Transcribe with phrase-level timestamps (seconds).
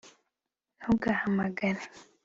[0.79, 1.85] Ntugahamagare